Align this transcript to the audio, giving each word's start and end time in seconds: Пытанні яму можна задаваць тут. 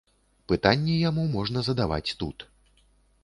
Пытанні 0.51 0.95
яму 1.09 1.25
можна 1.35 1.63
задаваць 1.67 2.15
тут. 2.21 2.37